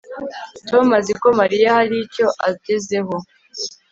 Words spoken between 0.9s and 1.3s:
azi ko